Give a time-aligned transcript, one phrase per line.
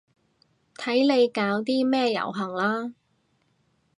[0.77, 2.95] 睇你搞啲咩遊行啦